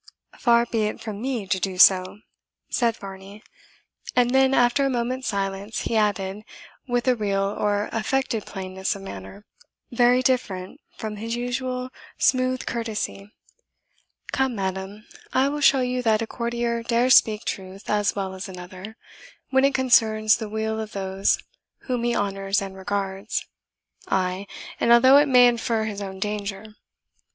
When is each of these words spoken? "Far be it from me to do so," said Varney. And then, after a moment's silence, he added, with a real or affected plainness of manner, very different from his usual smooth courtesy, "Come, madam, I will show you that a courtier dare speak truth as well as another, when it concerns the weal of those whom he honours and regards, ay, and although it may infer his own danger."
"Far 0.39 0.65
be 0.65 0.85
it 0.87 0.99
from 0.99 1.21
me 1.21 1.45
to 1.45 1.59
do 1.59 1.77
so," 1.77 2.21
said 2.71 2.97
Varney. 2.97 3.43
And 4.15 4.31
then, 4.31 4.55
after 4.55 4.83
a 4.83 4.89
moment's 4.89 5.27
silence, 5.27 5.81
he 5.81 5.95
added, 5.95 6.41
with 6.87 7.07
a 7.07 7.15
real 7.15 7.43
or 7.43 7.87
affected 7.91 8.43
plainness 8.47 8.95
of 8.95 9.03
manner, 9.03 9.45
very 9.91 10.23
different 10.23 10.81
from 10.97 11.17
his 11.17 11.35
usual 11.35 11.91
smooth 12.17 12.65
courtesy, 12.65 13.31
"Come, 14.31 14.55
madam, 14.55 15.05
I 15.33 15.49
will 15.49 15.61
show 15.61 15.81
you 15.81 16.01
that 16.01 16.23
a 16.23 16.25
courtier 16.25 16.81
dare 16.81 17.11
speak 17.11 17.45
truth 17.45 17.87
as 17.87 18.15
well 18.15 18.33
as 18.33 18.49
another, 18.49 18.97
when 19.51 19.63
it 19.65 19.75
concerns 19.75 20.37
the 20.37 20.49
weal 20.49 20.79
of 20.79 20.93
those 20.93 21.37
whom 21.81 22.03
he 22.05 22.15
honours 22.15 22.59
and 22.59 22.75
regards, 22.75 23.45
ay, 24.07 24.47
and 24.79 24.91
although 24.91 25.17
it 25.17 25.27
may 25.27 25.45
infer 25.47 25.83
his 25.83 26.01
own 26.01 26.19
danger." 26.19 26.73